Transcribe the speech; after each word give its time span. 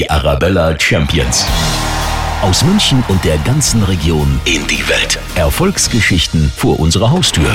Die 0.00 0.08
Arabella 0.08 0.74
Champions. 0.80 1.44
Aus 2.40 2.64
München 2.64 3.04
und 3.08 3.22
der 3.22 3.36
ganzen 3.36 3.82
Region 3.82 4.40
in 4.46 4.66
die 4.66 4.88
Welt. 4.88 5.18
Erfolgsgeschichten 5.34 6.50
vor 6.56 6.80
unserer 6.80 7.10
Haustür. 7.10 7.54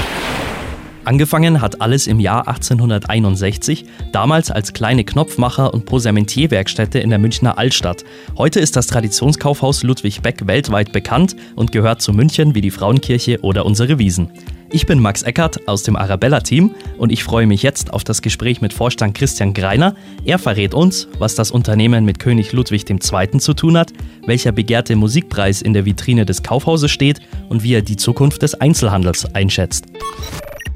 Angefangen 1.05 1.61
hat 1.61 1.81
alles 1.81 2.07
im 2.07 2.19
Jahr 2.19 2.47
1861, 2.47 3.85
damals 4.11 4.49
als 4.49 4.73
kleine 4.73 5.03
Knopfmacher- 5.03 5.71
und 5.71 5.85
Posamentierwerkstätte 5.85 6.97
in 6.97 7.11
der 7.11 7.19
Münchner 7.19 7.59
Altstadt. 7.59 8.03
Heute 8.39 8.59
ist 8.59 8.75
das 8.75 8.87
Traditionskaufhaus 8.87 9.83
Ludwig 9.83 10.23
Beck 10.23 10.47
weltweit 10.47 10.91
bekannt 10.91 11.35
und 11.55 11.71
gehört 11.71 12.01
zu 12.01 12.11
München 12.11 12.55
wie 12.55 12.61
die 12.61 12.71
Frauenkirche 12.71 13.39
oder 13.41 13.67
unsere 13.67 13.99
Wiesen. 13.99 14.31
Ich 14.71 14.87
bin 14.87 14.99
Max 14.99 15.21
Eckert 15.21 15.67
aus 15.67 15.83
dem 15.83 15.95
Arabella-Team 15.95 16.73
und 16.97 17.11
ich 17.11 17.23
freue 17.23 17.45
mich 17.45 17.61
jetzt 17.61 17.93
auf 17.93 18.03
das 18.03 18.23
Gespräch 18.23 18.61
mit 18.61 18.73
Vorstand 18.73 19.15
Christian 19.15 19.53
Greiner. 19.53 19.95
Er 20.25 20.39
verrät 20.39 20.73
uns, 20.73 21.07
was 21.19 21.35
das 21.35 21.51
Unternehmen 21.51 22.03
mit 22.03 22.17
König 22.17 22.51
Ludwig 22.51 22.89
II. 22.89 23.37
zu 23.37 23.53
tun 23.53 23.77
hat, 23.77 23.93
welcher 24.25 24.51
begehrte 24.51 24.95
Musikpreis 24.95 25.61
in 25.61 25.73
der 25.73 25.85
Vitrine 25.85 26.25
des 26.25 26.41
Kaufhauses 26.41 26.89
steht 26.89 27.21
und 27.47 27.61
wie 27.61 27.75
er 27.75 27.83
die 27.83 27.95
Zukunft 27.95 28.41
des 28.41 28.55
Einzelhandels 28.55 29.33
einschätzt. 29.35 29.85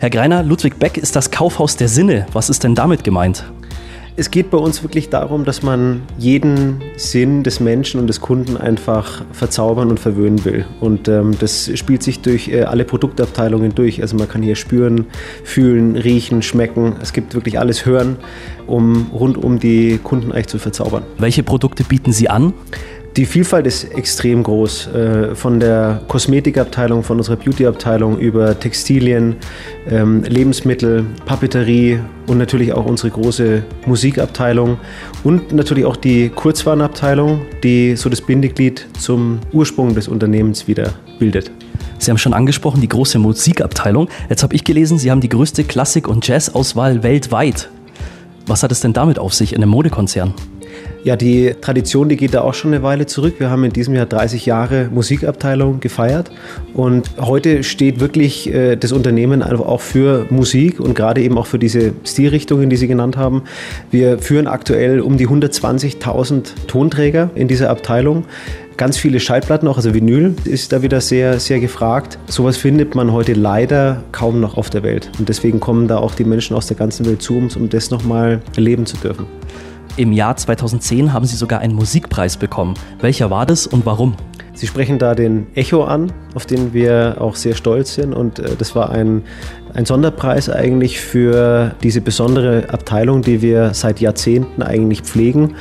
Herr 0.02 0.10
Greiner, 0.10 0.44
Ludwig 0.44 0.80
Beck 0.80 0.98
ist 0.98 1.18
das 1.18 1.30
Kaufhaus 1.30 1.76
der 1.76 1.90
Sinne. 1.90 2.26
Was 2.32 2.50
ist 2.50 2.64
denn 2.64 2.74
damit 2.74 3.04
gemeint? 3.04 3.44
Es 4.16 4.32
geht 4.32 4.50
bei 4.50 4.58
uns 4.58 4.82
wirklich 4.82 5.10
darum, 5.10 5.44
dass 5.44 5.62
man 5.62 6.04
jeden 6.18 6.82
Sinn 6.96 7.44
des 7.44 7.60
Menschen 7.60 8.00
und 8.00 8.08
des 8.08 8.22
Kunden 8.22 8.56
einfach 8.56 9.26
verzaubern 9.34 9.90
und 9.90 10.00
verwöhnen 10.00 10.46
will. 10.46 10.66
Und 10.80 11.10
ähm, 11.10 11.36
das 11.38 11.70
spielt 11.78 12.02
sich 12.02 12.22
durch 12.22 12.48
äh, 12.48 12.62
alle 12.62 12.86
Produktabteilungen 12.86 13.76
durch. 13.76 14.02
Also 14.02 14.16
man 14.16 14.30
kann 14.30 14.42
hier 14.42 14.56
spüren, 14.56 15.08
fühlen, 15.44 15.98
riechen, 15.98 16.44
schmecken. 16.44 16.96
Es 17.02 17.12
gibt 17.12 17.36
wirklich 17.36 17.60
alles 17.60 17.86
hören, 17.86 18.16
um 18.68 19.08
rund 19.12 19.38
um 19.38 19.60
die 19.60 20.00
Kunden 20.02 20.32
eigentlich 20.32 20.48
zu 20.48 20.60
verzaubern. 20.60 21.04
Welche 21.18 21.44
Produkte 21.44 21.84
bieten 21.84 22.14
Sie 22.14 22.30
an? 22.30 22.54
Die 23.18 23.26
Vielfalt 23.26 23.66
ist 23.66 23.86
extrem 23.96 24.44
groß. 24.44 24.88
Äh, 24.88 25.36
von 25.36 25.60
der 25.60 26.02
Kosmetikabteilung, 26.08 27.04
von 27.04 27.18
unserer 27.18 27.36
Beautyabteilung 27.38 28.20
über 28.20 28.58
Textilien, 28.60 29.36
ähm, 29.90 30.24
Lebensmittel, 30.24 31.06
Papeterie 31.26 32.00
und 32.28 32.38
natürlich 32.38 32.72
auch 32.74 32.86
unsere 32.86 33.10
große 33.10 33.64
Musikabteilung 33.86 34.78
und 35.24 35.52
natürlich 35.52 35.86
auch 35.86 35.96
die 35.98 36.30
Kurzwarenabteilung, 36.30 37.42
die 37.64 37.96
so 37.96 38.10
das 38.10 38.22
Bindeglied 38.22 38.88
zum 39.00 39.40
Ursprung 39.52 39.96
des 39.96 40.08
Unternehmens 40.08 40.68
wieder 40.68 40.94
bildet. 41.18 41.52
Sie 41.98 42.12
haben 42.12 42.18
schon 42.18 42.34
angesprochen, 42.34 42.80
die 42.80 42.88
große 42.88 43.20
Musikabteilung. 43.20 44.08
Jetzt 44.30 44.44
habe 44.44 44.56
ich 44.56 44.64
gelesen, 44.64 44.98
Sie 44.98 45.12
haben 45.12 45.20
die 45.20 45.30
größte 45.30 45.64
Klassik- 45.66 46.08
und 46.08 46.26
Jazzauswahl 46.28 47.04
weltweit. 47.04 47.70
Was 48.46 48.64
hat 48.64 48.72
es 48.72 48.80
denn 48.80 48.94
damit 48.94 49.20
auf 49.20 49.34
sich 49.34 49.54
in 49.54 49.62
einem 49.62 49.72
Modekonzern? 49.72 50.34
Ja, 51.02 51.16
die 51.16 51.56
Tradition, 51.62 52.10
die 52.10 52.18
geht 52.18 52.34
da 52.34 52.42
auch 52.42 52.54
schon 52.54 52.74
eine 52.74 52.84
Weile 52.84 53.06
zurück. 53.06 53.36
Wir 53.38 53.50
haben 53.50 53.64
in 53.64 53.72
diesem 53.72 53.96
Jahr 53.96 54.06
30 54.06 54.46
Jahre 54.46 54.90
Musikabteilung 54.92 55.80
gefeiert 55.80 56.30
und 56.74 57.10
heute 57.18 57.64
steht 57.64 58.02
wirklich 58.02 58.54
äh, 58.54 58.76
das 58.76 58.92
Unternehmen 58.92 59.42
auch 59.42 59.80
für 59.80 60.26
Musik 60.30 60.82
und 60.82 60.96
gerade 60.96 61.22
eben 61.22 61.38
auch 61.38 61.46
für 61.46 61.58
diese 61.58 61.94
Stilrichtungen, 62.04 62.70
die 62.70 62.76
Sie 62.76 62.88
genannt 62.88 63.16
haben. 63.16 63.44
Wir 63.92 64.20
führen 64.20 64.48
aktuell 64.48 65.00
um 65.00 65.16
die 65.16 65.28
120.000 65.28 66.68
Tonträger 66.68 67.30
in 67.34 67.48
dieser 67.48 67.70
Abteilung. 67.70 68.26
Ganz 68.76 68.98
viele 68.98 69.22
Schallplatten 69.22 69.70
auch, 69.70 69.78
also 69.78 69.94
Vinyl 69.94 70.36
ist 70.44 70.74
da 70.74 70.82
wieder 70.82 71.00
sehr, 71.00 71.40
sehr 71.40 71.62
gefragt. 71.62 72.18
Sowas 72.28 72.58
findet 72.58 72.96
man 72.96 73.14
heute 73.14 73.34
leider 73.34 74.04
kaum 74.12 74.42
noch 74.42 74.58
auf 74.58 74.70
der 74.70 74.84
Welt. 74.84 75.10
Und 75.18 75.30
deswegen 75.30 75.62
kommen 75.62 75.88
da 75.88 75.98
auch 75.98 76.16
die 76.16 76.26
Menschen 76.26 76.58
aus 76.58 76.68
der 76.68 76.78
ganzen 76.78 77.06
Welt 77.06 77.22
zu 77.22 77.38
uns, 77.38 77.56
um 77.56 77.70
das 77.70 77.90
nochmal 77.90 78.42
erleben 78.56 78.86
zu 78.86 78.98
dürfen. 78.98 79.26
Im 80.00 80.14
Jahr 80.14 80.38
2010 80.38 81.12
haben 81.12 81.26
Sie 81.26 81.36
sogar 81.36 81.60
einen 81.60 81.76
Musikpreis 81.76 82.38
bekommen. 82.38 82.76
Welcher 83.02 83.30
war 83.30 83.46
das 83.46 83.68
und 83.68 83.86
warum? 83.86 84.16
Sie 84.54 84.66
sprechen 84.66 84.98
da 84.98 85.14
den 85.14 85.48
Echo 85.56 85.84
an, 85.84 86.14
auf 86.36 86.46
den 86.46 86.72
wir 86.72 87.18
auch 87.20 87.36
sehr 87.36 87.54
stolz 87.54 87.96
sind. 87.96 88.14
Und 88.14 88.40
äh, 88.40 88.56
das 88.58 88.78
war 88.78 88.92
ein, 88.92 89.24
ein 89.74 89.84
Sonderpreis 89.84 90.50
eigentlich 90.50 91.02
für 91.02 91.76
diese 91.84 92.00
besondere 92.00 92.70
Abteilung, 92.70 93.24
die 93.24 93.42
wir 93.42 93.74
seit 93.74 94.00
Jahrzehnten 94.00 94.64
eigentlich 94.64 95.02
pflegen 95.02 95.56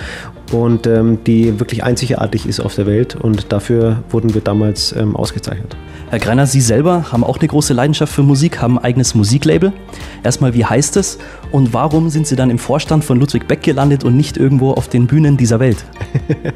und 0.52 0.86
ähm, 0.86 1.18
die 1.24 1.58
wirklich 1.58 1.82
einzigartig 1.82 2.46
ist 2.46 2.60
auf 2.60 2.76
der 2.76 2.86
Welt. 2.86 3.16
Und 3.16 3.52
dafür 3.52 4.04
wurden 4.08 4.34
wir 4.34 4.40
damals 4.40 4.92
ähm, 4.92 5.16
ausgezeichnet. 5.16 5.76
Herr 6.10 6.18
Greiner, 6.18 6.46
Sie 6.46 6.62
selber 6.62 7.12
haben 7.12 7.22
auch 7.22 7.38
eine 7.38 7.48
große 7.48 7.74
Leidenschaft 7.74 8.14
für 8.14 8.22
Musik, 8.22 8.62
haben 8.62 8.78
ein 8.78 8.84
eigenes 8.84 9.14
Musiklabel. 9.14 9.74
Erstmal, 10.22 10.54
wie 10.54 10.64
heißt 10.64 10.96
es 10.96 11.18
und 11.52 11.74
warum 11.74 12.08
sind 12.08 12.26
Sie 12.26 12.34
dann 12.34 12.48
im 12.48 12.58
Vorstand 12.58 13.04
von 13.04 13.20
Ludwig 13.20 13.46
Beck 13.46 13.62
gelandet 13.62 14.04
und 14.04 14.16
nicht 14.16 14.38
irgendwo 14.38 14.72
auf 14.72 14.88
den 14.88 15.06
Bühnen 15.06 15.36
dieser 15.36 15.60
Welt? 15.60 15.84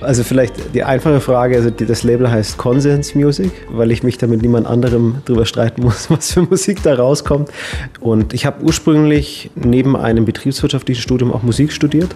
Also 0.00 0.22
vielleicht 0.22 0.74
die 0.74 0.82
einfache 0.82 1.18
Frage, 1.18 1.56
also 1.56 1.70
das 1.70 2.02
Label 2.02 2.30
heißt 2.30 2.58
Consens 2.58 3.14
Music, 3.14 3.50
weil 3.70 3.90
ich 3.90 4.02
mich 4.02 4.18
da 4.18 4.26
mit 4.26 4.42
niemand 4.42 4.66
anderem 4.66 5.22
drüber 5.24 5.46
streiten 5.46 5.82
muss, 5.82 6.10
was 6.10 6.32
für 6.32 6.42
Musik 6.42 6.82
da 6.82 6.94
rauskommt. 6.94 7.48
Und 8.00 8.34
ich 8.34 8.44
habe 8.44 8.62
ursprünglich 8.62 9.50
neben 9.54 9.96
einem 9.96 10.26
betriebswirtschaftlichen 10.26 11.00
Studium 11.00 11.32
auch 11.32 11.42
Musik 11.42 11.72
studiert 11.72 12.14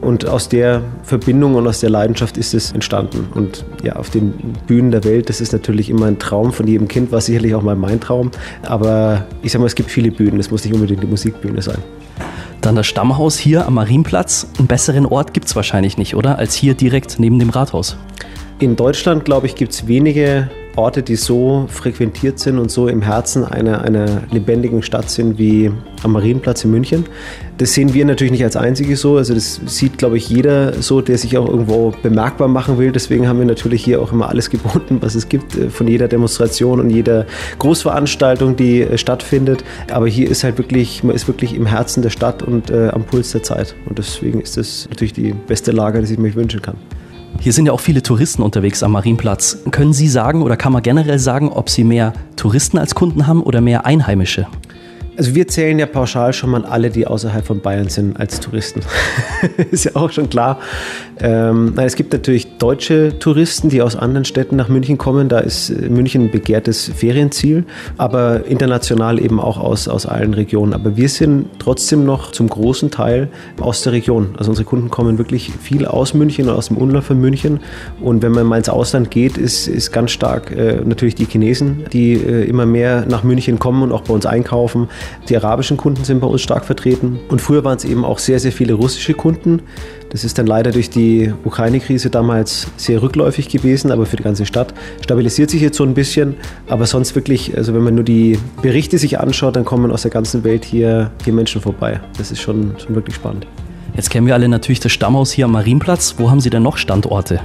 und 0.00 0.26
aus 0.28 0.48
der 0.48 0.82
Verbindung 1.02 1.54
und 1.54 1.66
aus 1.66 1.80
der 1.80 1.90
Leidenschaft 1.90 2.36
ist 2.36 2.54
es 2.54 2.72
entstanden. 2.72 3.28
Und 3.34 3.64
ja, 3.82 3.96
auf 3.96 4.10
den 4.10 4.32
Bühnen 4.66 4.90
der 4.90 5.04
Welt, 5.04 5.28
das 5.28 5.40
ist 5.40 5.52
natürlich 5.52 5.90
immer 5.90 6.06
ein 6.06 6.18
Traum 6.18 6.52
von 6.52 6.66
jedem 6.66 6.88
Kind, 6.88 7.12
war 7.12 7.20
sicherlich 7.20 7.54
auch 7.54 7.62
mal 7.62 7.76
mein 7.76 8.00
Traum. 8.00 8.30
Aber 8.62 9.26
ich 9.42 9.52
sage 9.52 9.60
mal, 9.60 9.66
es 9.66 9.74
gibt 9.74 9.90
viele 9.90 10.10
Bühnen, 10.10 10.38
es 10.40 10.50
muss 10.50 10.64
nicht 10.64 10.74
unbedingt 10.74 11.02
die 11.02 11.06
Musikbühne 11.06 11.62
sein. 11.62 11.78
Dann 12.60 12.76
das 12.76 12.86
Stammhaus 12.86 13.36
hier 13.36 13.66
am 13.66 13.74
Marienplatz. 13.74 14.46
Einen 14.58 14.68
besseren 14.68 15.06
Ort 15.06 15.34
gibt 15.34 15.48
es 15.48 15.56
wahrscheinlich 15.56 15.98
nicht, 15.98 16.14
oder? 16.16 16.38
Als 16.38 16.54
hier 16.54 16.74
direkt 16.74 17.18
neben 17.18 17.38
dem 17.38 17.50
Rathaus. 17.50 17.96
In 18.58 18.76
Deutschland, 18.76 19.24
glaube 19.24 19.46
ich, 19.46 19.54
gibt 19.54 19.72
es 19.72 19.86
wenige 19.86 20.48
Orte, 20.76 21.02
die 21.02 21.16
so 21.16 21.66
frequentiert 21.68 22.38
sind 22.38 22.58
und 22.58 22.70
so 22.70 22.88
im 22.88 23.02
Herzen 23.02 23.44
einer, 23.44 23.82
einer 23.82 24.22
lebendigen 24.30 24.82
Stadt 24.82 25.10
sind 25.10 25.38
wie 25.38 25.70
am 26.02 26.12
Marienplatz 26.12 26.64
in 26.64 26.70
München. 26.70 27.04
Das 27.58 27.72
sehen 27.72 27.94
wir 27.94 28.04
natürlich 28.04 28.32
nicht 28.32 28.44
als 28.44 28.56
einzige 28.56 28.96
so. 28.96 29.16
Also 29.16 29.34
das 29.34 29.60
sieht, 29.66 29.98
glaube 29.98 30.16
ich, 30.16 30.28
jeder 30.28 30.82
so, 30.82 31.00
der 31.00 31.18
sich 31.18 31.38
auch 31.38 31.48
irgendwo 31.48 31.94
bemerkbar 32.02 32.48
machen 32.48 32.78
will. 32.78 32.90
Deswegen 32.90 33.28
haben 33.28 33.38
wir 33.38 33.46
natürlich 33.46 33.84
hier 33.84 34.02
auch 34.02 34.12
immer 34.12 34.28
alles 34.28 34.50
geboten, 34.54 34.98
was 35.00 35.14
es 35.14 35.28
gibt, 35.28 35.56
äh, 35.56 35.70
von 35.70 35.86
jeder 35.86 36.08
Demonstration 36.08 36.80
und 36.80 36.90
jeder 36.90 37.26
Großveranstaltung, 37.58 38.56
die 38.56 38.82
äh, 38.82 38.98
stattfindet. 38.98 39.64
Aber 39.90 40.08
hier 40.08 40.28
ist 40.28 40.42
halt 40.42 40.58
wirklich, 40.58 41.04
man 41.04 41.14
ist 41.14 41.28
wirklich 41.28 41.54
im 41.54 41.66
Herzen 41.66 42.02
der 42.02 42.10
Stadt 42.10 42.42
und 42.42 42.70
äh, 42.70 42.88
am 42.88 43.04
Puls 43.04 43.32
der 43.32 43.42
Zeit. 43.42 43.74
Und 43.86 43.98
deswegen 43.98 44.40
ist 44.40 44.56
das 44.56 44.88
natürlich 44.90 45.12
die 45.12 45.32
beste 45.32 45.70
Lage, 45.70 46.02
die 46.02 46.12
ich 46.12 46.18
mir 46.18 46.34
wünschen 46.34 46.60
kann. 46.60 46.76
Hier 47.40 47.52
sind 47.52 47.66
ja 47.66 47.72
auch 47.72 47.80
viele 47.80 48.02
Touristen 48.02 48.42
unterwegs 48.42 48.82
am 48.82 48.92
Marienplatz. 48.92 49.58
Können 49.70 49.92
Sie 49.92 50.08
sagen 50.08 50.42
oder 50.42 50.56
kann 50.56 50.72
man 50.72 50.82
generell 50.82 51.18
sagen, 51.18 51.50
ob 51.50 51.68
Sie 51.68 51.84
mehr 51.84 52.12
Touristen 52.36 52.78
als 52.78 52.94
Kunden 52.94 53.26
haben 53.26 53.42
oder 53.42 53.60
mehr 53.60 53.84
Einheimische? 53.84 54.46
Also 55.16 55.34
wir 55.34 55.46
zählen 55.46 55.78
ja 55.78 55.86
pauschal 55.86 56.32
schon 56.32 56.50
mal 56.50 56.64
alle, 56.64 56.90
die 56.90 57.06
außerhalb 57.06 57.46
von 57.46 57.60
Bayern 57.60 57.88
sind, 57.88 58.18
als 58.18 58.40
Touristen. 58.40 58.80
ist 59.70 59.84
ja 59.84 59.92
auch 59.94 60.10
schon 60.10 60.28
klar. 60.28 60.58
Ähm, 61.20 61.72
nein, 61.76 61.86
es 61.86 61.94
gibt 61.94 62.12
natürlich 62.12 62.58
deutsche 62.58 63.18
Touristen, 63.20 63.68
die 63.68 63.80
aus 63.80 63.94
anderen 63.94 64.24
Städten 64.24 64.56
nach 64.56 64.68
München 64.68 64.98
kommen. 64.98 65.28
Da 65.28 65.38
ist 65.38 65.70
äh, 65.70 65.88
München 65.88 66.24
ein 66.24 66.30
begehrtes 66.32 66.90
Ferienziel, 66.94 67.64
aber 67.96 68.46
international 68.46 69.20
eben 69.20 69.38
auch 69.38 69.58
aus, 69.58 69.86
aus 69.86 70.06
allen 70.06 70.34
Regionen. 70.34 70.72
Aber 70.72 70.96
wir 70.96 71.08
sind 71.08 71.46
trotzdem 71.60 72.04
noch 72.04 72.32
zum 72.32 72.48
großen 72.48 72.90
Teil 72.90 73.28
aus 73.60 73.82
der 73.82 73.92
Region. 73.92 74.34
Also 74.36 74.50
unsere 74.50 74.66
Kunden 74.66 74.90
kommen 74.90 75.18
wirklich 75.18 75.52
viel 75.62 75.86
aus 75.86 76.14
München 76.14 76.48
und 76.48 76.54
aus 76.56 76.68
dem 76.68 76.76
Umland 76.76 77.04
von 77.04 77.20
München. 77.20 77.60
Und 78.00 78.22
wenn 78.22 78.32
man 78.32 78.46
mal 78.46 78.58
ins 78.58 78.68
Ausland 78.68 79.12
geht, 79.12 79.38
ist, 79.38 79.68
ist 79.68 79.92
ganz 79.92 80.10
stark 80.10 80.50
äh, 80.50 80.80
natürlich 80.84 81.14
die 81.14 81.26
Chinesen, 81.26 81.84
die 81.92 82.14
äh, 82.14 82.44
immer 82.44 82.66
mehr 82.66 83.06
nach 83.08 83.22
München 83.22 83.60
kommen 83.60 83.82
und 83.82 83.92
auch 83.92 84.02
bei 84.02 84.12
uns 84.12 84.26
einkaufen. 84.26 84.88
Die 85.28 85.36
arabischen 85.36 85.76
Kunden 85.76 86.04
sind 86.04 86.20
bei 86.20 86.26
uns 86.26 86.42
stark 86.42 86.64
vertreten. 86.64 87.18
Und 87.28 87.40
früher 87.40 87.64
waren 87.64 87.76
es 87.76 87.84
eben 87.84 88.04
auch 88.04 88.18
sehr, 88.18 88.38
sehr 88.38 88.52
viele 88.52 88.74
russische 88.74 89.14
Kunden. 89.14 89.62
Das 90.10 90.24
ist 90.24 90.38
dann 90.38 90.46
leider 90.46 90.70
durch 90.70 90.90
die 90.90 91.32
Ukraine-Krise 91.44 92.10
damals 92.10 92.68
sehr 92.76 93.02
rückläufig 93.02 93.48
gewesen, 93.48 93.90
aber 93.90 94.06
für 94.06 94.16
die 94.16 94.22
ganze 94.22 94.46
Stadt 94.46 94.72
stabilisiert 95.02 95.50
sich 95.50 95.60
jetzt 95.60 95.76
so 95.76 95.84
ein 95.84 95.94
bisschen. 95.94 96.36
Aber 96.68 96.86
sonst 96.86 97.14
wirklich, 97.14 97.56
also 97.56 97.74
wenn 97.74 97.82
man 97.82 97.94
nur 97.94 98.04
die 98.04 98.38
Berichte 98.62 98.98
sich 98.98 99.18
anschaut, 99.18 99.56
dann 99.56 99.64
kommen 99.64 99.90
aus 99.90 100.02
der 100.02 100.10
ganzen 100.10 100.44
Welt 100.44 100.64
hier, 100.64 101.10
hier 101.24 101.32
Menschen 101.32 101.60
vorbei. 101.60 102.00
Das 102.16 102.30
ist 102.30 102.40
schon, 102.40 102.74
schon 102.78 102.94
wirklich 102.94 103.16
spannend. 103.16 103.46
Jetzt 103.96 104.10
kennen 104.10 104.26
wir 104.26 104.34
alle 104.34 104.48
natürlich 104.48 104.80
das 104.80 104.92
Stammhaus 104.92 105.32
hier 105.32 105.44
am 105.44 105.52
Marienplatz. 105.52 106.16
Wo 106.18 106.30
haben 106.30 106.40
Sie 106.40 106.50
denn 106.50 106.62
noch 106.62 106.76
Standorte? 106.76 107.40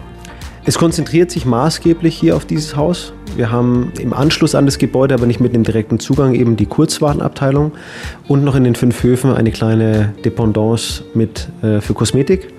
Es 0.65 0.77
konzentriert 0.77 1.31
sich 1.31 1.45
maßgeblich 1.45 2.15
hier 2.15 2.35
auf 2.35 2.45
dieses 2.45 2.75
Haus. 2.75 3.13
Wir 3.35 3.51
haben 3.51 3.91
im 3.99 4.13
Anschluss 4.13 4.55
an 4.55 4.65
das 4.65 4.77
Gebäude, 4.77 5.13
aber 5.13 5.25
nicht 5.25 5.39
mit 5.39 5.53
dem 5.53 5.63
direkten 5.63 5.99
Zugang, 5.99 6.33
eben 6.33 6.55
die 6.55 6.65
Kurzwarenabteilung 6.65 7.71
und 8.27 8.43
noch 8.43 8.55
in 8.55 8.63
den 8.63 8.75
fünf 8.75 9.01
Höfen 9.03 9.31
eine 9.31 9.51
kleine 9.51 10.13
Dependance 10.25 11.03
mit, 11.13 11.47
äh, 11.61 11.79
für 11.79 11.93
Kosmetik 11.93 12.53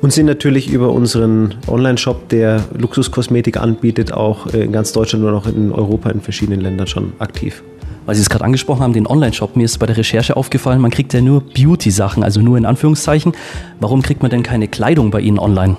und 0.00 0.12
sind 0.12 0.26
natürlich 0.26 0.70
über 0.70 0.90
unseren 0.90 1.56
Online-Shop, 1.66 2.28
der 2.28 2.64
Luxuskosmetik 2.76 3.56
anbietet, 3.58 4.12
auch 4.12 4.46
in 4.46 4.72
ganz 4.72 4.92
Deutschland 4.92 5.24
und 5.24 5.34
auch 5.34 5.46
in 5.46 5.72
Europa 5.72 6.10
in 6.10 6.20
verschiedenen 6.20 6.60
Ländern 6.60 6.86
schon 6.86 7.12
aktiv. 7.18 7.62
Weil 8.04 8.16
Sie 8.16 8.22
es 8.22 8.30
gerade 8.30 8.44
angesprochen 8.44 8.82
haben, 8.82 8.92
den 8.92 9.06
Online-Shop, 9.06 9.54
mir 9.56 9.64
ist 9.64 9.78
bei 9.78 9.86
der 9.86 9.96
Recherche 9.96 10.36
aufgefallen, 10.36 10.80
man 10.80 10.90
kriegt 10.90 11.12
ja 11.14 11.20
nur 11.20 11.42
Beauty-Sachen, 11.42 12.24
also 12.24 12.40
nur 12.40 12.58
in 12.58 12.64
Anführungszeichen. 12.64 13.32
Warum 13.78 14.02
kriegt 14.02 14.22
man 14.22 14.30
denn 14.30 14.42
keine 14.42 14.66
Kleidung 14.66 15.10
bei 15.10 15.20
Ihnen 15.20 15.38
online? 15.38 15.76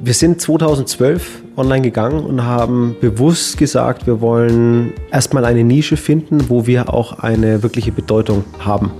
Wir 0.00 0.14
sind 0.14 0.40
2012 0.40 1.42
online 1.58 1.82
gegangen 1.82 2.24
und 2.24 2.44
haben 2.44 2.96
bewusst 3.00 3.58
gesagt, 3.58 4.06
wir 4.06 4.20
wollen 4.20 4.92
erstmal 5.10 5.44
eine 5.44 5.64
Nische 5.64 5.96
finden, 5.96 6.48
wo 6.48 6.66
wir 6.66 6.92
auch 6.92 7.18
eine 7.18 7.62
wirkliche 7.62 7.92
Bedeutung 7.92 8.44
haben. 8.58 8.92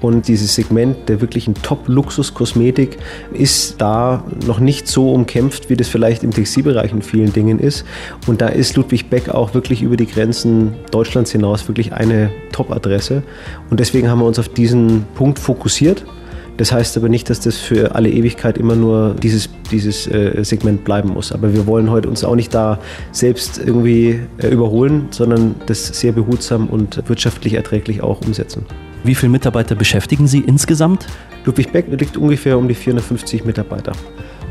Und 0.00 0.28
dieses 0.28 0.54
Segment 0.54 1.08
der 1.08 1.20
wirklichen 1.20 1.54
Top-Luxus-Kosmetik 1.54 2.98
ist 3.32 3.80
da 3.80 4.22
noch 4.46 4.60
nicht 4.60 4.86
so 4.86 5.12
umkämpft, 5.12 5.70
wie 5.70 5.76
das 5.76 5.88
vielleicht 5.88 6.22
im 6.22 6.30
Textilbereich 6.30 6.92
in 6.92 7.02
vielen 7.02 7.32
Dingen 7.32 7.58
ist. 7.58 7.84
Und 8.26 8.40
da 8.40 8.46
ist 8.46 8.76
Ludwig 8.76 9.10
Beck 9.10 9.28
auch 9.28 9.54
wirklich 9.54 9.82
über 9.82 9.96
die 9.96 10.06
Grenzen 10.06 10.74
Deutschlands 10.92 11.32
hinaus 11.32 11.66
wirklich 11.66 11.92
eine 11.92 12.30
Top-Adresse. 12.52 13.24
Und 13.70 13.80
deswegen 13.80 14.08
haben 14.08 14.20
wir 14.20 14.26
uns 14.26 14.38
auf 14.38 14.48
diesen 14.48 15.04
Punkt 15.14 15.38
fokussiert. 15.38 16.04
Das 16.58 16.72
heißt 16.72 16.96
aber 16.96 17.08
nicht, 17.08 17.30
dass 17.30 17.38
das 17.38 17.56
für 17.56 17.94
alle 17.94 18.10
Ewigkeit 18.10 18.58
immer 18.58 18.74
nur 18.74 19.14
dieses, 19.14 19.48
dieses 19.70 20.08
äh, 20.08 20.42
Segment 20.42 20.84
bleiben 20.84 21.10
muss. 21.10 21.30
Aber 21.30 21.54
wir 21.54 21.66
wollen 21.68 21.88
heute 21.88 22.08
uns 22.08 22.24
auch 22.24 22.34
nicht 22.34 22.52
da 22.52 22.80
selbst 23.12 23.58
irgendwie 23.58 24.20
äh, 24.38 24.48
überholen, 24.48 25.06
sondern 25.10 25.54
das 25.66 25.86
sehr 25.86 26.10
behutsam 26.10 26.66
und 26.66 27.08
wirtschaftlich 27.08 27.54
erträglich 27.54 28.02
auch 28.02 28.20
umsetzen. 28.22 28.66
Wie 29.04 29.14
viele 29.14 29.30
Mitarbeiter 29.30 29.76
beschäftigen 29.76 30.26
Sie 30.26 30.40
insgesamt? 30.40 31.06
Ludwig 31.44 31.70
Beck 31.70 31.86
liegt 31.88 32.16
ungefähr 32.16 32.58
um 32.58 32.66
die 32.66 32.74
450 32.74 33.44
Mitarbeiter. 33.44 33.92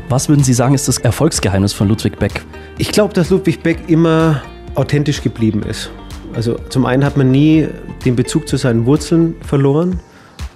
Was 0.08 0.30
würden 0.30 0.42
Sie 0.42 0.54
sagen, 0.54 0.74
ist 0.74 0.88
das 0.88 0.96
Erfolgsgeheimnis 0.96 1.74
von 1.74 1.88
Ludwig 1.88 2.18
Beck? 2.18 2.40
Ich 2.78 2.90
glaube, 2.90 3.12
dass 3.12 3.28
Ludwig 3.28 3.62
Beck 3.62 3.80
immer 3.88 4.42
authentisch 4.74 5.22
geblieben 5.22 5.62
ist. 5.62 5.90
Also 6.34 6.56
zum 6.70 6.86
einen 6.86 7.04
hat 7.04 7.18
man 7.18 7.30
nie 7.30 7.68
den 8.06 8.16
Bezug 8.16 8.48
zu 8.48 8.56
seinen 8.56 8.86
Wurzeln 8.86 9.34
verloren 9.42 10.00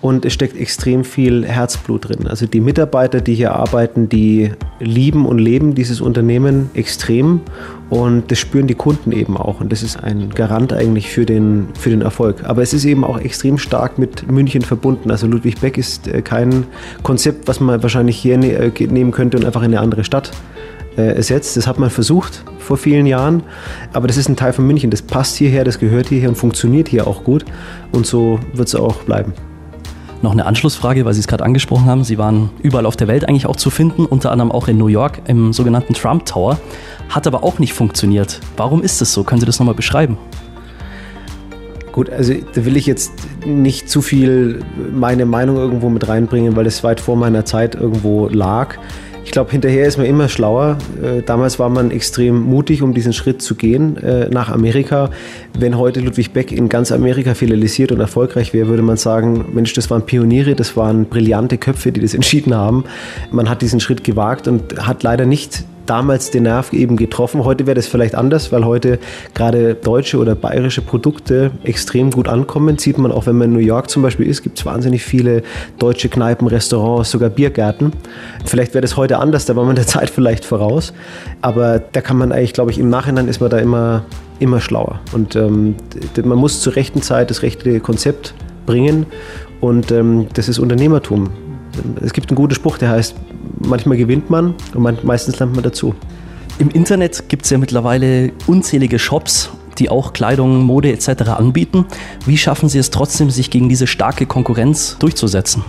und 0.03 0.27
es 0.27 0.33
steckt 0.33 0.57
extrem 0.57 1.05
viel 1.05 1.47
Herzblut 1.47 2.09
drin. 2.09 2.27
Also 2.27 2.47
die 2.47 2.61
Mitarbeiter, 2.61 3.21
die 3.21 3.35
hier 3.35 3.55
arbeiten, 3.55 4.09
die 4.09 4.51
lieben 4.81 5.25
und 5.25 5.39
leben 5.39 5.75
dieses 5.75 6.01
Unternehmen 6.01 6.71
extrem 6.75 7.41
und 7.89 8.31
das 8.31 8.41
spüren 8.41 8.67
die 8.67 8.75
Kunden 8.75 9.13
eben 9.13 9.37
auch 9.37 9.61
und 9.61 9.71
das 9.71 9.83
ist 9.83 10.03
ein 10.03 10.31
Garant 10.31 10.73
eigentlich 10.73 11.09
für 11.09 11.25
den, 11.25 11.69
für 11.79 11.91
den 11.91 12.03
Erfolg. 12.03 12.43
Aber 12.45 12.63
es 12.63 12.75
ist 12.75 12.85
eben 12.85 13.05
auch 13.05 13.19
extrem 13.21 13.59
stark 13.59 13.99
mit 13.99 14.31
München 14.31 14.63
verbunden. 14.63 15.11
Also 15.11 15.29
Ludwig 15.29 15.61
Beck 15.61 15.79
ist 15.79 16.09
äh, 16.09 16.21
kein 16.21 16.65
Konzept, 17.05 17.47
was 17.47 17.61
man 17.61 17.81
wahrscheinlich 17.81 18.19
hier 18.19 18.37
ne, 18.39 18.55
äh, 18.55 18.87
nehmen 18.89 19.13
könnte 19.13 19.37
und 19.37 19.45
einfach 19.45 19.63
in 19.63 19.69
eine 19.69 19.81
andere 19.81 20.03
Stadt 20.03 20.33
äh, 20.97 21.15
ersetzt. 21.15 21.57
Das 21.57 21.69
hat 21.69 21.79
man 21.79 21.91
versucht 21.91 22.45
vor 22.59 22.77
vielen 22.77 23.07
Jahren, 23.07 23.45
aber 23.93 24.09
das 24.09 24.17
ist 24.17 24.29
ein 24.29 24.35
Teil 24.35 24.53
von 24.53 24.67
München. 24.67 24.91
Das 24.91 25.03
passt 25.03 25.37
hierher, 25.37 25.63
das 25.63 25.79
gehört 25.79 26.09
hierher 26.09 26.29
und 26.29 26.35
funktioniert 26.35 26.89
hier 26.89 27.07
auch 27.07 27.23
gut 27.23 27.45
und 27.93 28.05
so 28.05 28.41
wird 28.53 28.67
es 28.67 28.75
auch 28.75 28.97
bleiben. 29.05 29.33
Noch 30.23 30.31
eine 30.31 30.47
Anschlussfrage, 30.47 31.05
weil 31.05 31.15
Sie 31.15 31.21
es 31.21 31.27
gerade 31.27 31.45
angesprochen 31.45 31.87
haben. 31.87 32.05
Sie 32.05 32.17
waren 32.17 32.51
überall 32.63 32.87
auf 32.87 32.95
der 32.95 33.09
Welt 33.09 33.29
eigentlich 33.29 33.47
auch 33.47 33.57
zu 33.57 33.71
finden, 33.71 34.07
unter 34.07 34.31
anderem 34.31 34.53
auch 34.53 34.69
in 34.69 34.79
New 34.79 34.87
York 34.87 35.23
im 35.27 35.53
sogenannten 35.53 35.95
Trump 35.95 36.27
Tower. 36.27 36.61
Hat 37.09 37.27
aber 37.27 37.43
auch 37.43 37.59
nicht 37.59 37.73
funktioniert. 37.73 38.41
Warum 38.57 38.83
ist 38.83 39.01
das 39.01 39.13
so? 39.13 39.25
Können 39.25 39.41
Sie 39.41 39.47
das 39.47 39.59
nochmal 39.59 39.75
beschreiben? 39.75 40.17
Gut, 41.91 42.09
also 42.09 42.35
da 42.55 42.65
will 42.65 42.77
ich 42.77 42.87
jetzt 42.87 43.13
nicht 43.45 43.91
zu 43.91 44.01
viel 44.01 44.61
meine 44.95 45.27
Meinung 45.27 45.57
irgendwo 45.57 45.91
mit 45.91 46.07
reinbringen, 46.07 46.55
weil 46.55 46.67
es 46.67 46.85
weit 46.85 47.01
vor 47.01 47.17
meiner 47.17 47.45
Zeit 47.45 47.75
irgendwo 47.75 48.29
lag. 48.29 48.79
Ich 49.25 49.31
glaube, 49.31 49.51
hinterher 49.51 49.87
ist 49.87 49.99
man 49.99 50.07
immer 50.07 50.29
schlauer. 50.29 50.79
Äh, 51.03 51.23
damals 51.23 51.59
war 51.59 51.69
man 51.69 51.91
extrem 51.91 52.41
mutig, 52.43 52.83
um 52.83 52.93
diesen 52.93 53.13
Schritt 53.13 53.41
zu 53.41 53.55
gehen 53.55 53.97
äh, 53.97 54.29
nach 54.29 54.51
Amerika. 54.51 55.11
Wenn 55.59 55.79
heute 55.79 56.01
Ludwig 56.01 56.33
Beck 56.33 56.53
in 56.53 56.69
ganz 56.69 56.93
Amerika 56.93 57.35
filialisiert 57.35 57.93
und 57.93 58.01
erfolgreich 58.01 58.53
wäre, 58.53 58.69
würde 58.69 58.83
man 58.83 58.97
sagen, 58.97 59.47
Mensch, 59.55 59.73
das 59.75 59.91
waren 59.91 60.05
Pioniere, 60.05 60.55
das 60.55 60.77
waren 60.77 61.07
brillante 61.07 61.57
Köpfe, 61.57 61.93
die 61.93 62.01
das 62.01 62.15
entschieden 62.15 62.55
haben. 62.55 62.85
Man 63.31 63.49
hat 63.49 63.63
diesen 63.63 63.81
Schritt 63.81 64.05
gewagt 64.05 64.49
und 64.49 64.87
hat 64.87 65.03
leider 65.03 65.25
nicht 65.25 65.65
damals 65.93 66.31
den 66.31 66.45
Nerv 66.45 66.73
eben 66.73 66.97
getroffen. 66.97 67.45
Heute 67.45 67.67
wäre 67.67 67.75
das 67.75 67.87
vielleicht 67.87 68.15
anders, 68.15 68.51
weil 68.51 68.65
heute 68.65 68.99
gerade 69.35 69.75
deutsche 69.75 70.17
oder 70.17 70.35
bayerische 70.35 70.81
Produkte 70.81 71.51
extrem 71.65 72.11
gut 72.11 72.29
ankommen. 72.29 72.79
Sieht 72.79 72.97
man 72.97 73.13
auch, 73.13 73.27
wenn 73.27 73.37
man 73.37 73.49
in 73.49 73.53
New 73.53 73.59
York 73.59 73.91
zum 73.91 74.01
Beispiel 74.01 74.27
ist, 74.27 74.43
gibt 74.43 74.59
es 74.59 74.65
wahnsinnig 74.65 75.03
viele 75.03 75.43
deutsche 75.79 76.09
Kneipen, 76.09 76.49
Restaurants, 76.49 77.11
sogar 77.11 77.29
Biergärten. 77.29 77.93
Vielleicht 78.47 78.73
wäre 78.73 78.81
das 78.81 78.97
heute 78.97 79.19
anders, 79.19 79.45
da 79.45 79.55
war 79.55 79.67
man 79.67 79.77
der 79.77 79.87
Zeit 79.87 80.09
vielleicht 80.09 80.47
voraus. 80.47 80.95
Aber 81.43 81.79
da 81.79 82.01
kann 82.01 82.17
man 82.17 82.33
eigentlich, 82.33 82.55
glaube 82.55 82.71
ich, 82.71 82.79
im 82.79 82.89
Nachhinein 82.89 83.29
ist 83.29 83.43
man 83.43 83.51
da 83.51 83.59
immer, 83.59 84.07
immer 84.39 84.63
schlauer. 84.63 84.99
Und 85.13 85.37
ähm, 85.37 85.75
man 86.25 86.39
muss 86.39 86.63
zur 86.63 86.75
rechten 86.75 87.03
Zeit 87.03 87.29
das 87.29 87.43
rechte 87.43 87.81
Konzept 87.81 88.33
bringen. 88.65 89.05
Und 89.61 89.93
ähm, 89.93 90.29
das 90.33 90.49
ist 90.49 90.59
Unternehmertum. 90.59 91.29
Es 92.01 92.15
gibt 92.15 92.31
einen 92.31 92.37
guten 92.37 92.55
Spruch, 92.55 92.79
der 92.79 92.89
heißt, 92.89 93.15
manchmal 93.67 93.97
gewinnt 93.97 94.31
man 94.31 94.55
und 94.75 95.05
meistens 95.05 95.39
lernt 95.39 95.55
man 95.55 95.65
dazu. 95.65 95.95
Im 96.59 96.71
Internet 96.71 97.29
gibt 97.29 97.45
es 97.45 97.51
ja 97.51 97.59
mittlerweile 97.59 98.33
unzählige 98.47 98.99
Shops, 98.99 99.51
die 99.79 99.89
auch 99.89 100.13
Kleidung, 100.13 100.63
Mode 100.63 100.93
etc. 100.93 101.23
anbieten. 101.31 101.87
Wie 102.27 102.37
schaffen 102.37 102.69
Sie 102.69 102.79
es 102.79 102.91
trotzdem, 102.91 103.31
sich 103.31 103.51
gegen 103.51 103.69
diese 103.69 103.87
starke 103.87 104.27
Konkurrenz 104.27 104.97
durchzusetzen? 104.99 105.65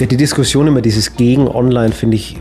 Die 0.00 0.16
Diskussion 0.16 0.66
über 0.66 0.80
dieses 0.80 1.14
Gegen 1.14 1.46
Online 1.46 1.92
finde 1.92 2.16
ich 2.16 2.36
äh, 2.36 2.38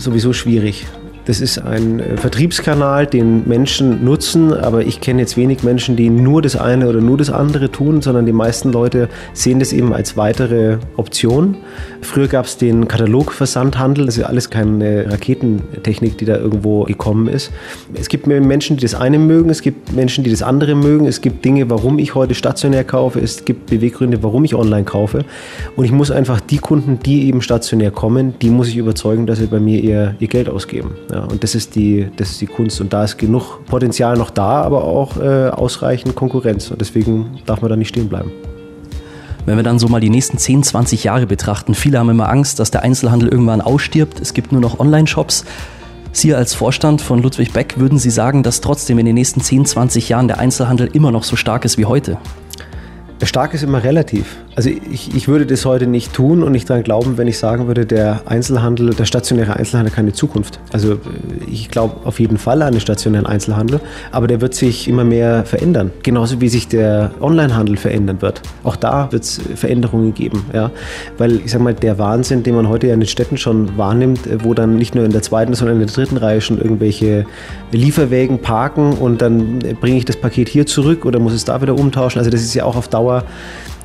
sowieso 0.00 0.32
schwierig. 0.32 0.86
Das 1.26 1.40
ist 1.40 1.58
ein 1.58 1.98
äh, 1.98 2.16
Vertriebskanal, 2.16 3.06
den 3.06 3.48
Menschen 3.48 4.04
nutzen, 4.04 4.52
aber 4.52 4.86
ich 4.86 5.00
kenne 5.00 5.20
jetzt 5.20 5.36
wenig 5.36 5.64
Menschen, 5.64 5.96
die 5.96 6.08
nur 6.08 6.40
das 6.40 6.54
eine 6.56 6.88
oder 6.88 7.00
nur 7.00 7.18
das 7.18 7.30
andere 7.30 7.70
tun, 7.70 8.00
sondern 8.00 8.26
die 8.26 8.32
meisten 8.32 8.70
Leute 8.70 9.08
sehen 9.32 9.58
das 9.58 9.72
eben 9.72 9.92
als 9.92 10.16
weitere 10.16 10.78
Option. 10.96 11.56
Früher 12.00 12.28
gab 12.28 12.46
es 12.46 12.58
den 12.58 12.86
Katalogversandhandel, 12.86 14.06
das 14.06 14.16
ist 14.16 14.24
alles 14.24 14.50
keine 14.50 15.10
Raketentechnik, 15.10 16.16
die 16.16 16.24
da 16.26 16.36
irgendwo 16.36 16.84
gekommen 16.84 17.26
ist. 17.26 17.50
Es 17.94 18.08
gibt 18.08 18.28
Menschen, 18.28 18.76
die 18.76 18.82
das 18.82 18.94
eine 18.94 19.18
mögen, 19.18 19.50
es 19.50 19.62
gibt 19.62 19.92
Menschen, 19.92 20.22
die 20.22 20.30
das 20.30 20.42
andere 20.42 20.76
mögen, 20.76 21.06
es 21.06 21.20
gibt 21.20 21.44
Dinge, 21.44 21.68
warum 21.68 21.98
ich 21.98 22.14
heute 22.14 22.34
stationär 22.34 22.84
kaufe, 22.84 23.18
es 23.18 23.44
gibt 23.44 23.66
Beweggründe, 23.66 24.22
warum 24.22 24.44
ich 24.44 24.54
online 24.54 24.84
kaufe. 24.84 25.24
Und 25.74 25.84
ich 25.84 25.92
muss 25.92 26.12
einfach 26.12 26.40
die 26.40 26.58
Kunden, 26.58 27.00
die 27.04 27.26
eben 27.26 27.42
stationär 27.42 27.90
kommen, 27.90 28.34
die 28.40 28.50
muss 28.50 28.68
ich 28.68 28.76
überzeugen, 28.76 29.26
dass 29.26 29.40
sie 29.40 29.46
bei 29.46 29.58
mir 29.58 29.80
ihr, 29.80 30.14
ihr 30.20 30.28
Geld 30.28 30.48
ausgeben. 30.48 30.92
Ja, 31.10 31.15
und 31.20 31.42
das 31.42 31.54
ist, 31.54 31.74
die, 31.74 32.08
das 32.16 32.30
ist 32.30 32.40
die 32.40 32.46
Kunst. 32.46 32.80
Und 32.80 32.92
da 32.92 33.04
ist 33.04 33.16
genug 33.16 33.64
Potenzial 33.66 34.16
noch 34.16 34.30
da, 34.30 34.62
aber 34.62 34.84
auch 34.84 35.16
äh, 35.16 35.48
ausreichend 35.48 36.14
Konkurrenz. 36.14 36.70
Und 36.70 36.80
deswegen 36.80 37.38
darf 37.46 37.62
man 37.62 37.70
da 37.70 37.76
nicht 37.76 37.88
stehen 37.88 38.08
bleiben. 38.08 38.30
Wenn 39.46 39.56
wir 39.56 39.62
dann 39.62 39.78
so 39.78 39.86
mal 39.86 40.00
die 40.00 40.10
nächsten 40.10 40.38
10, 40.38 40.64
20 40.64 41.04
Jahre 41.04 41.26
betrachten, 41.26 41.74
viele 41.74 41.98
haben 41.98 42.10
immer 42.10 42.28
Angst, 42.28 42.58
dass 42.58 42.72
der 42.72 42.82
Einzelhandel 42.82 43.28
irgendwann 43.28 43.60
ausstirbt. 43.60 44.20
Es 44.20 44.34
gibt 44.34 44.50
nur 44.50 44.60
noch 44.60 44.80
Online-Shops. 44.80 45.44
Sie 46.10 46.34
als 46.34 46.54
Vorstand 46.54 47.00
von 47.00 47.22
Ludwig 47.22 47.52
Beck, 47.52 47.78
würden 47.78 47.98
Sie 47.98 48.10
sagen, 48.10 48.42
dass 48.42 48.60
trotzdem 48.60 48.98
in 48.98 49.06
den 49.06 49.14
nächsten 49.14 49.40
10, 49.40 49.66
20 49.66 50.08
Jahren 50.08 50.28
der 50.28 50.38
Einzelhandel 50.38 50.88
immer 50.92 51.12
noch 51.12 51.24
so 51.24 51.36
stark 51.36 51.64
ist 51.64 51.78
wie 51.78 51.84
heute? 51.84 52.18
Stark 53.22 53.54
ist 53.54 53.62
immer 53.62 53.82
relativ. 53.82 54.36
Also 54.56 54.68
ich, 54.68 55.14
ich 55.14 55.28
würde 55.28 55.46
das 55.46 55.64
heute 55.64 55.86
nicht 55.86 56.12
tun 56.12 56.42
und 56.42 56.52
nicht 56.52 56.68
daran 56.68 56.82
glauben, 56.82 57.16
wenn 57.16 57.28
ich 57.28 57.38
sagen 57.38 57.66
würde, 57.66 57.86
der 57.86 58.22
Einzelhandel, 58.26 58.90
der 58.90 59.06
stationäre 59.06 59.56
Einzelhandel 59.56 59.90
hat 59.90 59.96
keine 59.96 60.12
Zukunft. 60.12 60.60
Also 60.72 60.94
äh, 60.94 60.98
ich 61.50 61.70
glaube 61.70 62.06
auf 62.06 62.20
jeden 62.20 62.36
Fall 62.36 62.60
an 62.62 62.72
den 62.72 62.80
stationären 62.80 63.26
Einzelhandel, 63.26 63.80
aber 64.12 64.26
der 64.26 64.40
wird 64.40 64.54
sich 64.54 64.86
immer 64.88 65.04
mehr 65.04 65.44
verändern. 65.44 65.92
Genauso 66.02 66.40
wie 66.40 66.48
sich 66.48 66.68
der 66.68 67.10
Onlinehandel 67.20 67.76
verändern 67.78 68.20
wird. 68.20 68.42
Auch 68.64 68.76
da 68.76 69.10
wird 69.12 69.24
es 69.24 69.40
Veränderungen 69.54 70.12
geben. 70.12 70.44
Ja? 70.52 70.70
Weil 71.16 71.36
ich 71.36 71.52
sage 71.52 71.64
mal, 71.64 71.74
der 71.74 71.98
Wahnsinn, 71.98 72.42
den 72.42 72.54
man 72.54 72.68
heute 72.68 72.88
ja 72.88 72.94
in 72.94 73.00
den 73.00 73.08
Städten 73.08 73.38
schon 73.38 73.78
wahrnimmt, 73.78 74.26
äh, 74.26 74.44
wo 74.44 74.52
dann 74.52 74.76
nicht 74.76 74.94
nur 74.94 75.04
in 75.04 75.12
der 75.12 75.22
zweiten, 75.22 75.54
sondern 75.54 75.80
in 75.80 75.86
der 75.86 75.94
dritten 75.94 76.18
Reihe 76.18 76.42
schon 76.42 76.60
irgendwelche 76.60 77.24
Lieferwägen 77.72 78.40
parken 78.40 78.92
und 78.92 79.22
dann 79.22 79.58
bringe 79.80 79.96
ich 79.96 80.04
das 80.04 80.16
Paket 80.16 80.48
hier 80.48 80.66
zurück 80.66 81.04
oder 81.04 81.18
muss 81.18 81.32
es 81.32 81.44
da 81.44 81.62
wieder 81.62 81.74
umtauschen. 81.74 82.18
Also 82.18 82.30
das 82.30 82.42
ist 82.42 82.54
ja 82.54 82.64
auch 82.64 82.76
auf 82.76 82.88
Dauer 82.88 83.05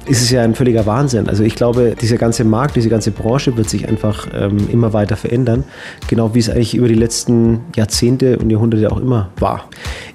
ist 0.06 0.22
es 0.22 0.32
ja 0.32 0.42
ein 0.42 0.56
völliger 0.56 0.86
Wahnsinn. 0.86 1.30
Also 1.30 1.44
ich 1.44 1.56
glaube, 1.56 1.96
dieser 2.00 2.18
ganze 2.18 2.44
Markt, 2.44 2.75
diese 2.75 2.90
ganze 2.90 3.12
Branche 3.12 3.56
wird 3.56 3.70
sich 3.70 3.88
einfach 3.88 4.28
ähm, 4.34 4.58
immer 4.72 4.94
weiter 4.94 5.16
verändern, 5.16 5.63
genau 6.08 6.34
wie 6.34 6.40
es 6.40 6.50
eigentlich 6.50 6.74
über 6.74 6.88
die 6.88 6.96
letzten 6.96 7.62
Jahrzehnte 7.75 8.40
und 8.40 8.50
Jahrhunderte 8.50 8.92
auch 8.92 9.00
immer 9.00 9.30
war. 9.38 9.66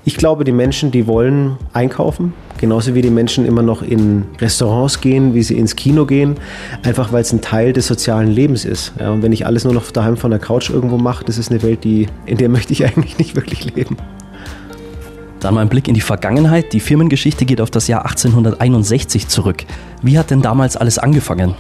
Ich 0.05 0.17
glaube, 0.17 0.45
die 0.45 0.53
Menschen, 0.53 0.91
die 0.91 1.07
wollen 1.07 1.57
einkaufen, 1.73 2.35
genauso 2.59 2.95
wie 2.95 3.03
die 3.03 3.11
Menschen 3.11 3.47
immer 3.47 3.63
noch 3.63 3.83
in 3.83 4.25
Restaurants 4.41 5.01
gehen, 5.01 5.35
wie 5.35 5.43
sie 5.43 5.57
ins 5.57 5.77
Kino 5.77 6.05
gehen, 6.05 6.37
einfach 6.83 7.13
weil 7.13 7.23
es 7.23 7.33
ein 7.33 7.41
Teil 7.41 7.73
des 7.73 7.87
sozialen 7.87 8.31
Lebens 8.31 8.65
ist. 8.65 8.93
Ja, 8.99 9.13
und 9.13 9.23
wenn 9.23 9.33
ich 9.33 9.47
alles 9.47 9.65
nur 9.65 9.73
noch 9.73 9.91
daheim 9.93 10.17
von 10.17 10.31
der 10.33 10.41
Couch 10.41 10.69
irgendwo 10.69 10.99
mache, 10.99 11.25
das 11.25 11.39
ist 11.39 11.51
eine 11.51 11.63
Welt, 11.63 11.85
die, 11.85 12.09
in 12.27 12.39
der 12.39 12.49
möchte 12.49 12.73
ich 12.73 12.85
eigentlich 12.87 13.19
nicht 13.19 13.37
wirklich 13.37 13.75
leben. 13.75 13.97
Dann 15.47 15.55
mal 15.55 15.61
ein 15.61 15.69
Blick 15.69 15.87
in 15.87 15.95
die 15.95 16.01
Vergangenheit. 16.01 16.73
Die 16.73 16.81
Firmengeschichte 16.81 17.45
geht 17.45 17.61
auf 17.61 17.71
das 17.71 17.87
Jahr 17.87 18.05
1861 18.05 19.29
zurück. 19.29 19.65
Wie 20.03 20.19
hat 20.19 20.33
denn 20.33 20.43
damals 20.43 20.77
alles 20.77 20.99
angefangen? 20.99 21.55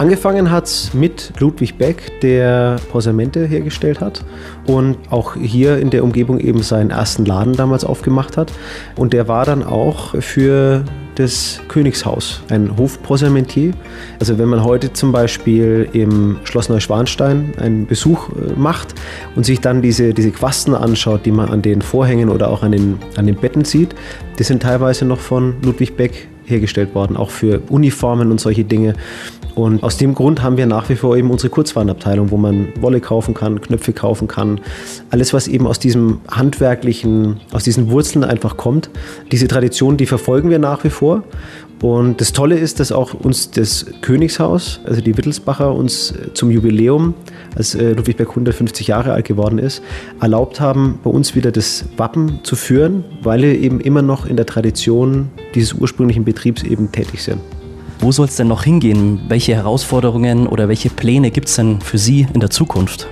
Angefangen 0.00 0.50
hat 0.50 0.64
es 0.64 0.94
mit 0.94 1.30
Ludwig 1.40 1.76
Beck, 1.76 2.22
der 2.22 2.76
Posamente 2.90 3.44
hergestellt 3.44 4.00
hat 4.00 4.24
und 4.66 4.96
auch 5.10 5.36
hier 5.36 5.76
in 5.76 5.90
der 5.90 6.02
Umgebung 6.04 6.40
eben 6.40 6.62
seinen 6.62 6.88
ersten 6.88 7.26
Laden 7.26 7.52
damals 7.52 7.84
aufgemacht 7.84 8.38
hat. 8.38 8.50
Und 8.96 9.12
der 9.12 9.28
war 9.28 9.44
dann 9.44 9.62
auch 9.62 10.14
für 10.22 10.84
das 11.16 11.60
Königshaus, 11.68 12.40
ein 12.48 12.78
Hofposamentier. 12.78 13.72
Also 14.18 14.38
wenn 14.38 14.48
man 14.48 14.64
heute 14.64 14.90
zum 14.94 15.12
Beispiel 15.12 15.86
im 15.92 16.38
Schloss 16.44 16.70
Neuschwanstein 16.70 17.52
einen 17.58 17.86
Besuch 17.86 18.30
äh, 18.30 18.58
macht 18.58 18.94
und 19.36 19.44
sich 19.44 19.60
dann 19.60 19.82
diese, 19.82 20.14
diese 20.14 20.30
Quasten 20.30 20.74
anschaut, 20.74 21.26
die 21.26 21.30
man 21.30 21.50
an 21.50 21.60
den 21.60 21.82
Vorhängen 21.82 22.30
oder 22.30 22.48
auch 22.48 22.62
an 22.62 22.72
den, 22.72 22.98
an 23.16 23.26
den 23.26 23.36
Betten 23.36 23.66
sieht, 23.66 23.94
die 24.38 24.44
sind 24.44 24.62
teilweise 24.62 25.04
noch 25.04 25.18
von 25.20 25.56
Ludwig 25.62 25.94
Beck 25.98 26.28
hergestellt 26.50 26.94
worden, 26.94 27.16
auch 27.16 27.30
für 27.30 27.60
Uniformen 27.68 28.30
und 28.30 28.40
solche 28.40 28.64
Dinge. 28.64 28.94
Und 29.54 29.82
aus 29.82 29.96
dem 29.96 30.14
Grund 30.14 30.42
haben 30.42 30.56
wir 30.56 30.66
nach 30.66 30.88
wie 30.88 30.96
vor 30.96 31.16
eben 31.16 31.30
unsere 31.30 31.50
Kurzwarenabteilung, 31.50 32.30
wo 32.30 32.36
man 32.36 32.68
Wolle 32.80 33.00
kaufen 33.00 33.34
kann, 33.34 33.60
Knöpfe 33.60 33.92
kaufen 33.92 34.28
kann. 34.28 34.60
Alles, 35.10 35.32
was 35.32 35.48
eben 35.48 35.66
aus 35.66 35.78
diesem 35.78 36.20
handwerklichen, 36.30 37.40
aus 37.52 37.64
diesen 37.64 37.90
Wurzeln 37.90 38.24
einfach 38.24 38.56
kommt. 38.56 38.90
Diese 39.32 39.48
Tradition, 39.48 39.96
die 39.96 40.06
verfolgen 40.06 40.50
wir 40.50 40.58
nach 40.58 40.84
wie 40.84 40.90
vor. 40.90 41.24
Und 41.82 42.20
das 42.20 42.32
Tolle 42.32 42.58
ist, 42.58 42.78
dass 42.78 42.92
auch 42.92 43.14
uns 43.14 43.50
das 43.50 43.86
Königshaus, 44.02 44.80
also 44.84 45.00
die 45.00 45.16
Wittelsbacher, 45.16 45.74
uns 45.74 46.12
zum 46.34 46.50
Jubiläum, 46.50 47.14
als 47.56 47.74
äh, 47.74 47.92
Ludwig 47.92 48.18
Berg 48.18 48.28
150 48.28 48.86
Jahre 48.86 49.12
alt 49.12 49.26
geworden 49.26 49.58
ist, 49.58 49.82
erlaubt 50.20 50.60
haben, 50.60 50.98
bei 51.02 51.10
uns 51.10 51.34
wieder 51.34 51.50
das 51.50 51.86
Wappen 51.96 52.40
zu 52.42 52.54
führen, 52.54 53.04
weil 53.22 53.42
wir 53.42 53.58
eben 53.58 53.80
immer 53.80 54.02
noch 54.02 54.26
in 54.26 54.36
der 54.36 54.46
Tradition 54.46 55.30
dieses 55.54 55.72
ursprünglichen 55.72 56.24
Betriebs 56.24 56.62
eben 56.62 56.92
tätig 56.92 57.22
sind. 57.22 57.40
Wo 58.02 58.12
soll 58.12 58.28
es 58.28 58.36
denn 58.36 58.48
noch 58.48 58.64
hingehen? 58.64 59.20
Welche 59.28 59.54
Herausforderungen 59.54 60.46
oder 60.46 60.68
welche 60.68 60.88
Pläne 60.88 61.30
gibt 61.30 61.48
es 61.48 61.56
denn 61.56 61.82
für 61.82 61.98
Sie 61.98 62.26
in 62.32 62.40
der 62.40 62.48
Zukunft? 62.48 63.06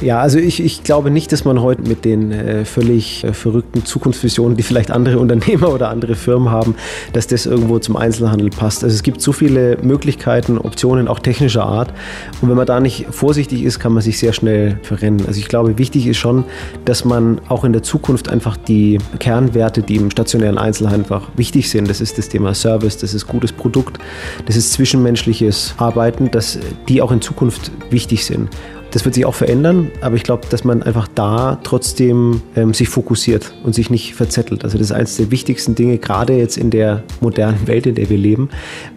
Ja, 0.00 0.20
also 0.20 0.38
ich, 0.38 0.62
ich 0.62 0.82
glaube 0.82 1.10
nicht, 1.10 1.30
dass 1.32 1.44
man 1.44 1.62
heute 1.62 1.82
mit 1.82 2.04
den 2.04 2.32
äh, 2.32 2.64
völlig 2.64 3.24
äh, 3.24 3.32
verrückten 3.32 3.84
Zukunftsvisionen, 3.84 4.56
die 4.56 4.62
vielleicht 4.62 4.90
andere 4.90 5.18
Unternehmer 5.20 5.72
oder 5.72 5.88
andere 5.88 6.14
Firmen 6.14 6.50
haben, 6.50 6.74
dass 7.12 7.26
das 7.26 7.46
irgendwo 7.46 7.78
zum 7.78 7.96
Einzelhandel 7.96 8.50
passt. 8.50 8.82
Also 8.82 8.94
es 8.94 9.02
gibt 9.02 9.20
so 9.20 9.32
viele 9.32 9.78
Möglichkeiten, 9.82 10.58
Optionen, 10.58 11.06
auch 11.06 11.20
technischer 11.20 11.64
Art. 11.64 11.92
Und 12.40 12.48
wenn 12.48 12.56
man 12.56 12.66
da 12.66 12.80
nicht 12.80 13.06
vorsichtig 13.10 13.62
ist, 13.62 13.78
kann 13.78 13.92
man 13.92 14.02
sich 14.02 14.18
sehr 14.18 14.32
schnell 14.32 14.78
verrennen. 14.82 15.26
Also 15.26 15.38
ich 15.38 15.48
glaube, 15.48 15.78
wichtig 15.78 16.06
ist 16.06 16.16
schon, 16.16 16.44
dass 16.84 17.04
man 17.04 17.40
auch 17.48 17.64
in 17.64 17.72
der 17.72 17.82
Zukunft 17.82 18.28
einfach 18.28 18.56
die 18.56 18.98
Kernwerte, 19.20 19.82
die 19.82 19.96
im 19.96 20.10
stationären 20.10 20.58
Einzelhandel 20.58 20.94
einfach 20.94 21.28
wichtig 21.36 21.68
sind, 21.70 21.90
das 21.90 22.00
ist 22.00 22.18
das 22.18 22.28
Thema 22.28 22.54
Service, 22.54 22.96
das 22.96 23.14
ist 23.14 23.26
gutes 23.26 23.52
Produkt, 23.52 23.98
das 24.46 24.56
ist 24.56 24.72
zwischenmenschliches 24.72 25.74
Arbeiten, 25.76 26.30
dass 26.30 26.58
die 26.88 27.02
auch 27.02 27.12
in 27.12 27.20
Zukunft 27.20 27.70
wichtig 27.90 28.24
sind. 28.24 28.48
Das 28.94 29.04
wird 29.04 29.16
sich 29.16 29.26
auch 29.26 29.34
verändern, 29.34 29.90
aber 30.02 30.14
ich 30.14 30.22
glaube, 30.22 30.46
dass 30.48 30.62
man 30.62 30.84
einfach 30.84 31.08
da 31.16 31.58
trotzdem 31.64 32.42
ähm, 32.54 32.74
sich 32.74 32.88
fokussiert 32.88 33.52
und 33.64 33.74
sich 33.74 33.90
nicht 33.90 34.14
verzettelt. 34.14 34.62
Also 34.62 34.78
das 34.78 34.86
ist 34.86 34.92
eines 34.92 35.16
der 35.16 35.32
wichtigsten 35.32 35.74
Dinge, 35.74 35.98
gerade 35.98 36.34
jetzt 36.34 36.56
in 36.56 36.70
der 36.70 37.02
modernen 37.20 37.58
Welt, 37.66 37.86
in 37.86 37.96
der 37.96 38.08
wir 38.08 38.16
leben, 38.16 38.50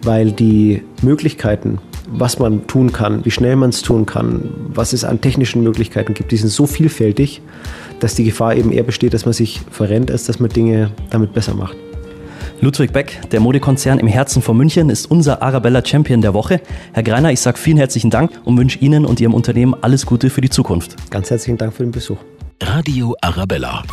weil 0.04 0.32
die 0.32 0.84
Möglichkeiten, 1.02 1.80
was 2.12 2.38
man 2.38 2.68
tun 2.68 2.92
kann, 2.92 3.26
wie 3.26 3.32
schnell 3.32 3.56
man 3.56 3.72
es 3.72 3.82
tun 3.82 4.06
kann, 4.06 4.52
was 4.72 4.94
es 4.94 5.04
an 5.04 5.20
technischen 5.20 5.64
Möglichkeiten 5.64 6.14
gibt, 6.14 6.32
die 6.32 6.38
sind 6.38 6.50
so 6.50 6.68
vielfältig, 6.68 7.42
dass 8.00 8.14
die 8.14 8.24
Gefahr 8.24 8.56
eben 8.56 8.72
eher 8.72 8.84
besteht, 8.84 9.16
dass 9.16 9.26
man 9.26 9.34
sich 9.34 9.62
verrennt, 9.72 10.12
als 10.12 10.26
dass 10.26 10.40
man 10.40 10.52
Dinge 10.52 10.92
damit 11.10 11.34
besser 11.34 11.56
macht. 11.56 11.76
Ludwig 12.60 12.92
Beck, 12.92 13.22
der 13.32 13.40
Modekonzern 13.40 14.00
im 14.00 14.08
Herzen 14.08 14.42
von 14.42 14.58
München, 14.58 14.90
ist 14.90 15.10
unser 15.12 15.44
Arabella 15.44 15.86
Champion 15.86 16.22
der 16.22 16.34
Woche. 16.34 16.60
Herr 16.94 17.04
Greiner, 17.04 17.32
ich 17.32 17.40
sage 17.40 17.58
vielen 17.58 17.78
herzlichen 17.78 18.10
Dank 18.10 18.32
und 18.46 18.58
wünsche 18.58 18.80
Ihnen 18.80 19.06
und 19.06 19.20
Ihrem 19.20 19.36
Unternehmen 19.36 19.76
alles 19.82 20.06
Gute 20.06 20.30
für 20.30 20.42
die 20.42 20.50
Zukunft. 20.50 20.96
Ganz 21.12 21.30
herzlichen 21.30 21.58
Dank 21.58 21.74
für 21.74 21.84
den 21.84 21.92
Besuch. 21.92 22.18
Radio 22.62 23.16
Arabella. 23.22 23.84